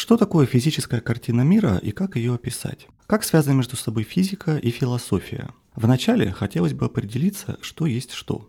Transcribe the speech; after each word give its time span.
Что 0.00 0.16
такое 0.16 0.46
физическая 0.46 1.02
картина 1.02 1.42
мира 1.42 1.76
и 1.76 1.90
как 1.90 2.16
ее 2.16 2.32
описать? 2.32 2.88
Как 3.06 3.22
связаны 3.22 3.56
между 3.56 3.76
собой 3.76 4.02
физика 4.02 4.56
и 4.56 4.70
философия? 4.70 5.50
Вначале 5.74 6.32
хотелось 6.32 6.72
бы 6.72 6.86
определиться, 6.86 7.58
что 7.60 7.84
есть 7.84 8.12
что. 8.12 8.48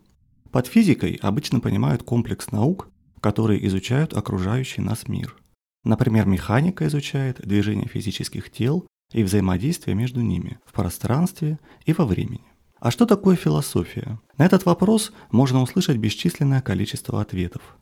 Под 0.50 0.68
физикой 0.68 1.20
обычно 1.22 1.60
понимают 1.60 2.04
комплекс 2.04 2.52
наук, 2.54 2.88
которые 3.20 3.68
изучают 3.68 4.14
окружающий 4.14 4.80
нас 4.80 5.10
мир. 5.10 5.36
Например, 5.84 6.26
механика 6.26 6.88
изучает 6.88 7.46
движение 7.46 7.90
физических 7.90 8.50
тел 8.50 8.88
и 9.12 9.22
взаимодействие 9.22 9.94
между 9.94 10.22
ними 10.22 10.58
в 10.66 10.72
пространстве 10.72 11.60
и 11.86 11.92
во 11.92 12.06
времени. 12.06 12.46
А 12.80 12.92
что 12.92 13.06
такое 13.06 13.36
философия? 13.36 14.22
На 14.38 14.46
этот 14.46 14.64
вопрос 14.64 15.12
можно 15.32 15.62
услышать 15.62 15.98
бесчисленное 15.98 16.62
количество 16.62 17.20
ответов. 17.20 17.76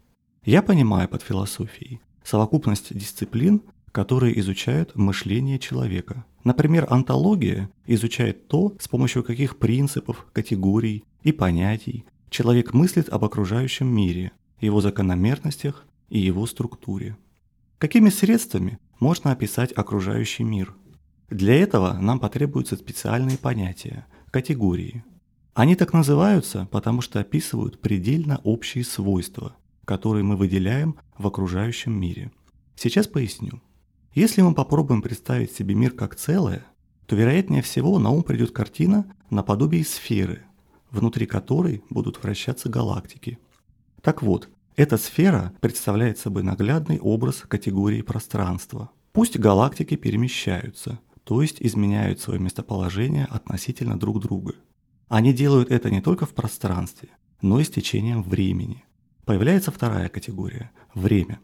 Я 0.44 0.64
понимаю 0.64 1.08
под 1.08 1.22
философией 1.22 2.02
совокупность 2.30 2.96
дисциплин, 2.96 3.64
которые 3.92 4.40
изучают 4.40 4.96
мышление 4.96 5.58
человека. 5.58 6.26
Например, 6.44 6.86
антология 6.90 7.70
изучает 7.88 8.48
то, 8.48 8.76
с 8.80 8.88
помощью 8.88 9.24
каких 9.24 9.58
принципов, 9.58 10.28
категорий 10.32 11.04
и 11.24 11.32
понятий 11.32 12.06
человек 12.30 12.74
мыслит 12.74 13.10
об 13.10 13.26
окружающем 13.26 13.88
мире, 13.88 14.32
его 14.62 14.80
закономерностях 14.80 15.86
и 16.10 16.20
его 16.20 16.46
структуре. 16.46 17.18
Какими 17.80 18.10
средствами 18.10 18.78
можно 19.00 19.32
описать 19.32 19.74
окружающий 19.76 20.44
мир? 20.44 20.76
Для 21.30 21.56
этого 21.56 21.94
нам 21.94 22.20
потребуются 22.20 22.76
специальные 22.76 23.38
понятия, 23.38 24.06
категории. 24.30 25.04
Они 25.56 25.76
так 25.76 25.94
называются, 25.94 26.68
потому 26.72 27.02
что 27.02 27.20
описывают 27.20 27.82
предельно 27.82 28.40
общие 28.44 28.84
свойства, 28.84 29.56
которые 29.90 30.24
мы 30.24 30.36
выделяем 30.36 31.00
в 31.18 31.26
окружающем 31.26 32.00
мире. 32.00 32.32
Сейчас 32.76 33.08
поясню. 33.08 33.60
Если 34.14 34.44
мы 34.44 34.54
попробуем 34.54 35.02
представить 35.02 35.52
себе 35.52 35.74
мир 35.74 35.94
как 35.94 36.14
целое, 36.14 36.64
то 37.08 37.16
вероятнее 37.16 37.64
всего 37.64 37.98
на 37.98 38.12
ум 38.12 38.22
придет 38.22 38.52
картина 38.52 39.12
наподобие 39.32 39.84
сферы, 39.84 40.44
внутри 40.92 41.26
которой 41.26 41.84
будут 41.90 42.22
вращаться 42.22 42.70
галактики. 42.70 43.40
Так 44.04 44.22
вот, 44.22 44.48
эта 44.76 44.96
сфера 44.98 45.54
представляет 45.60 46.20
собой 46.20 46.44
наглядный 46.44 47.00
образ 47.00 47.38
категории 47.48 48.04
пространства. 48.04 48.92
Пусть 49.12 49.40
галактики 49.40 49.96
перемещаются, 49.96 51.00
то 51.24 51.42
есть 51.42 51.58
изменяют 51.62 52.20
свое 52.20 52.40
местоположение 52.40 53.26
относительно 53.26 54.00
друг 54.00 54.22
друга. 54.22 54.54
Они 55.08 55.34
делают 55.34 55.72
это 55.72 55.90
не 55.90 56.02
только 56.02 56.28
в 56.28 56.36
пространстве, 56.36 57.10
но 57.42 57.60
и 57.60 57.64
с 57.64 57.72
течением 57.72 58.22
времени. 58.22 58.86
Появляется 59.30 59.70
вторая 59.70 60.10
категория– 60.10 60.72
время. 60.96 61.40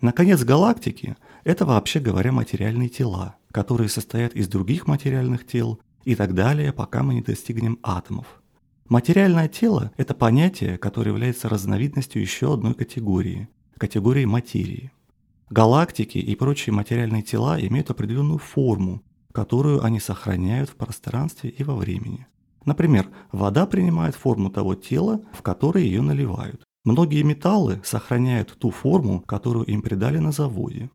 Наконец, 0.00 0.42
галактики– 0.42 1.18
это 1.44 1.66
вообще 1.66 2.00
говоря 2.00 2.32
материальные 2.32 2.88
тела, 2.88 3.36
которые 3.52 3.90
состоят 3.90 4.32
из 4.32 4.48
других 4.48 4.86
материальных 4.86 5.46
тел 5.46 5.78
и 6.04 6.14
так 6.14 6.32
далее, 6.34 6.72
пока 6.72 7.02
мы 7.02 7.12
не 7.12 7.20
достигнем 7.20 7.78
атомов. 7.82 8.40
Материальное 8.88 9.48
тело– 9.48 9.92
это 9.98 10.14
понятие, 10.14 10.78
которое 10.78 11.10
является 11.10 11.50
разновидностью 11.50 12.22
еще 12.22 12.54
одной 12.54 12.72
категории– 12.72 13.50
категории 13.76 14.24
материи. 14.24 14.90
Галактики 15.50 16.16
и 16.16 16.34
прочие 16.36 16.72
материальные 16.72 17.20
тела 17.20 17.60
имеют 17.60 17.90
определенную 17.90 18.38
форму, 18.38 19.02
которую 19.32 19.84
они 19.84 20.00
сохраняют 20.00 20.70
в 20.70 20.76
пространстве 20.76 21.50
и 21.50 21.62
во 21.64 21.74
времени. 21.74 22.28
Например, 22.64 23.10
вода 23.30 23.66
принимает 23.66 24.14
форму 24.14 24.48
того 24.48 24.74
тела, 24.74 25.20
в 25.34 25.42
которое 25.42 25.84
ее 25.84 26.00
наливают. 26.00 26.64
Многие 26.90 27.22
металлы 27.22 27.80
сохраняют 27.84 28.56
ту 28.58 28.72
форму, 28.72 29.20
которую 29.20 29.64
им 29.66 29.80
придали 29.80 30.18
на 30.18 30.32
заводе. 30.32 30.90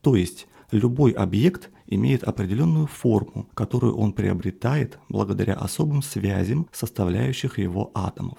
То 0.00 0.14
есть 0.14 0.46
любой 0.70 1.10
объект 1.10 1.70
имеет 1.88 2.22
определенную 2.22 2.86
форму, 2.86 3.48
которую 3.54 3.96
он 3.96 4.12
приобретает 4.12 5.00
благодаря 5.08 5.54
особым 5.54 6.02
связям 6.02 6.68
составляющих 6.70 7.58
его 7.58 7.90
атомов. 7.94 8.38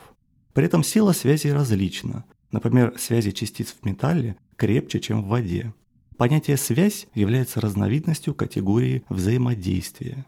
При 0.54 0.64
этом 0.64 0.86
сила 0.86 1.12
связи 1.12 1.50
различна. 1.50 2.24
Например, 2.50 2.94
связи 2.98 3.32
частиц 3.32 3.76
в 3.82 3.86
металле 3.86 4.38
крепче, 4.56 5.02
чем 5.02 5.22
в 5.22 5.28
воде. 5.28 5.74
Понятие 6.16 6.56
«связь» 6.56 7.08
является 7.14 7.60
разновидностью 7.60 8.34
категории 8.34 9.04
взаимодействия. 9.10 10.26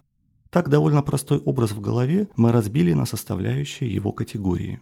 Так 0.49 0.67
довольно 0.67 1.01
простой 1.01 1.37
образ 1.37 1.71
в 1.71 1.79
голове 1.79 2.27
мы 2.35 2.51
разбили 2.51 2.91
на 2.91 3.05
составляющие 3.05 3.89
его 3.89 4.11
категории. 4.11 4.81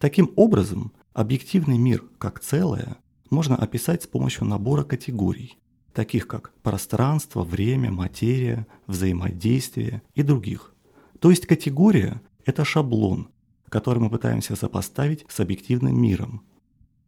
Таким 0.00 0.32
образом, 0.34 0.90
Объективный 1.14 1.76
мир 1.76 2.04
как 2.18 2.40
целое 2.40 2.96
можно 3.28 3.54
описать 3.54 4.02
с 4.02 4.06
помощью 4.06 4.46
набора 4.46 4.82
категорий, 4.82 5.58
таких 5.92 6.26
как 6.26 6.54
пространство, 6.62 7.42
время, 7.42 7.90
материя, 7.90 8.66
взаимодействие 8.86 10.02
и 10.14 10.22
других. 10.22 10.74
То 11.18 11.30
есть 11.30 11.46
категория– 11.46 12.22
это 12.46 12.64
шаблон, 12.64 13.28
который 13.68 13.98
мы 13.98 14.08
пытаемся 14.08 14.56
сопоставить 14.56 15.26
с 15.28 15.38
объективным 15.40 16.00
миром, 16.00 16.42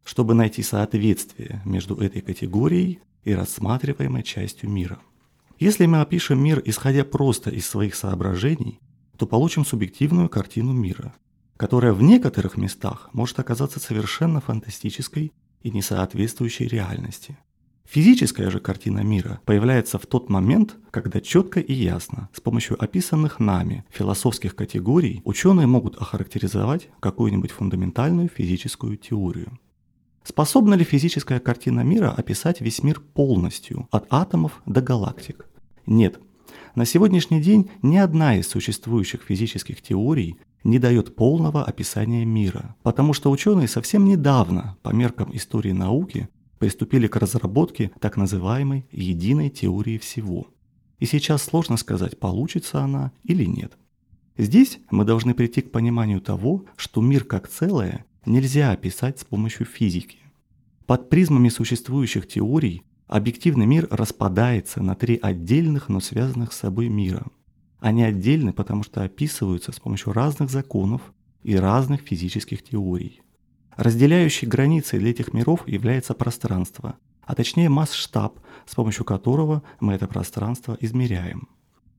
чтобы 0.04 0.34
найти 0.34 0.62
соответствие 0.62 1.62
между 1.64 1.96
этой 1.96 2.20
категорией 2.20 3.00
и 3.22 3.32
рассматриваемой 3.32 4.22
частью 4.22 4.68
мира. 4.68 4.98
Если 5.58 5.86
мы 5.86 6.02
опишем 6.02 6.42
мир, 6.42 6.60
исходя 6.66 7.04
просто 7.04 7.48
из 7.48 7.66
своих 7.66 7.94
соображений, 7.94 8.80
то 9.16 9.26
получим 9.26 9.64
субъективную 9.64 10.28
картину 10.28 10.72
мира, 10.72 11.14
которая 11.64 11.94
в 11.94 12.02
некоторых 12.02 12.58
местах 12.58 13.08
может 13.14 13.38
оказаться 13.38 13.80
совершенно 13.80 14.42
фантастической 14.42 15.32
и 15.62 15.70
не 15.70 15.80
соответствующей 15.80 16.68
реальности. 16.68 17.38
Физическая 17.88 18.50
же 18.50 18.60
картина 18.60 19.00
мира 19.00 19.40
появляется 19.46 19.98
в 19.98 20.04
тот 20.04 20.28
момент, 20.28 20.76
когда 20.90 21.22
четко 21.22 21.60
и 21.60 21.72
ясно, 21.72 22.28
с 22.34 22.40
помощью 22.42 22.76
описанных 22.84 23.40
нами 23.40 23.86
философских 23.88 24.54
категорий, 24.54 25.22
ученые 25.24 25.66
могут 25.66 25.96
охарактеризовать 25.96 26.90
какую-нибудь 27.00 27.52
фундаментальную 27.52 28.28
физическую 28.28 28.98
теорию. 28.98 29.58
Способна 30.22 30.74
ли 30.74 30.84
физическая 30.84 31.40
картина 31.40 31.80
мира 31.80 32.10
описать 32.10 32.60
весь 32.60 32.82
мир 32.82 33.00
полностью, 33.00 33.88
от 33.90 34.04
атомов 34.10 34.60
до 34.66 34.82
галактик? 34.82 35.46
Нет. 35.86 36.20
На 36.74 36.84
сегодняшний 36.84 37.40
день 37.40 37.70
ни 37.82 37.96
одна 37.96 38.36
из 38.36 38.48
существующих 38.48 39.22
физических 39.22 39.82
теорий 39.82 40.38
не 40.64 40.78
дает 40.78 41.14
полного 41.14 41.64
описания 41.64 42.24
мира, 42.24 42.74
потому 42.82 43.12
что 43.12 43.30
ученые 43.30 43.68
совсем 43.68 44.04
недавно, 44.04 44.76
по 44.82 44.90
меркам 44.90 45.34
истории 45.36 45.72
науки, 45.72 46.28
приступили 46.58 47.06
к 47.06 47.16
разработке 47.16 47.90
так 48.00 48.16
называемой 48.16 48.86
единой 48.90 49.50
теории 49.50 49.98
всего. 49.98 50.46
И 50.98 51.06
сейчас 51.06 51.42
сложно 51.42 51.76
сказать, 51.76 52.18
получится 52.18 52.80
она 52.80 53.12
или 53.24 53.44
нет. 53.44 53.76
Здесь 54.38 54.78
мы 54.90 55.04
должны 55.04 55.34
прийти 55.34 55.60
к 55.60 55.70
пониманию 55.70 56.20
того, 56.20 56.64
что 56.76 57.00
мир 57.00 57.24
как 57.24 57.48
целое 57.48 58.04
нельзя 58.26 58.72
описать 58.72 59.20
с 59.20 59.24
помощью 59.24 59.66
физики. 59.66 60.18
Под 60.86 61.08
призмами 61.08 61.50
существующих 61.50 62.26
теорий 62.26 62.82
объективный 63.06 63.66
мир 63.66 63.88
распадается 63.90 64.82
на 64.82 64.94
три 64.94 65.18
отдельных, 65.20 65.88
но 65.88 66.00
связанных 66.00 66.52
с 66.52 66.58
собой 66.58 66.88
мира– 66.88 67.26
они 67.84 68.02
отдельны, 68.02 68.54
потому 68.54 68.82
что 68.82 69.02
описываются 69.02 69.70
с 69.70 69.78
помощью 69.78 70.14
разных 70.14 70.48
законов 70.48 71.12
и 71.42 71.54
разных 71.54 72.00
физических 72.00 72.64
теорий. 72.64 73.20
Разделяющей 73.76 74.48
границей 74.48 75.00
для 75.00 75.10
этих 75.10 75.34
миров 75.34 75.68
является 75.68 76.14
пространство, 76.14 76.96
а 77.20 77.34
точнее 77.34 77.68
масштаб, 77.68 78.38
с 78.64 78.74
помощью 78.74 79.04
которого 79.04 79.62
мы 79.80 79.92
это 79.92 80.08
пространство 80.08 80.78
измеряем. 80.80 81.46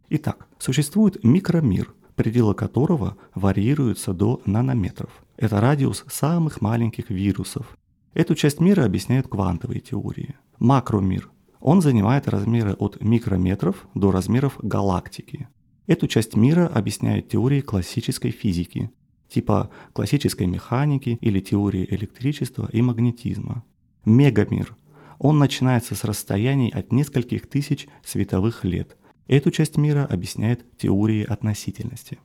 Итак, 0.09 0.47
существует 0.57 1.23
микромир, 1.23 1.93
пределы 2.15 2.55
которого 2.55 3.17
варьируются 3.35 4.11
до 4.11 4.41
нанометров. 4.47 5.11
Это 5.37 5.61
радиус 5.61 6.03
самых 6.07 6.61
маленьких 6.61 7.11
вирусов. 7.11 7.77
Эту 8.15 8.33
часть 8.33 8.59
мира 8.59 8.85
объясняют 8.85 9.27
квантовые 9.27 9.81
теории. 9.81 10.33
Макромир. 10.59 11.29
Он 11.59 11.81
занимает 11.81 12.27
размеры 12.27 12.73
от 12.73 13.01
микрометров 13.01 13.87
до 13.93 14.11
размеров 14.11 14.57
галактики. 14.61 15.47
Эту 15.87 16.07
часть 16.07 16.35
мира 16.35 16.67
объясняют 16.67 17.29
теории 17.29 17.61
классической 17.61 18.31
физики, 18.31 18.91
типа 19.29 19.69
классической 19.93 20.47
механики 20.47 21.17
или 21.21 21.39
теории 21.39 21.87
электричества 21.89 22.69
и 22.71 22.81
магнетизма. 22.81 23.63
Мегамир. 24.05 24.75
Он 25.19 25.39
начинается 25.39 25.95
с 25.95 26.03
расстояний 26.03 26.69
от 26.69 26.91
нескольких 26.91 27.47
тысяч 27.47 27.87
световых 28.03 28.63
лет. 28.63 28.97
Эту 29.27 29.49
часть 29.49 29.77
мира 29.77 30.05
объясняет 30.05 30.77
теории 30.77 31.23
относительности. 31.23 32.19